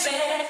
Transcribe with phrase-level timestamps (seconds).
[0.00, 0.49] said